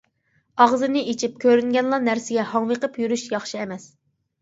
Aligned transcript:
ئاغزىنى 0.63 1.03
ئېچىپ، 1.11 1.37
كۆرۈنگەنلا 1.45 2.01
نەرسىگە 2.09 2.49
ھاڭۋېقىپ 2.57 3.01
يۈرۈش 3.07 3.31
ياخشى 3.39 3.65
ئەمەس. 3.65 3.91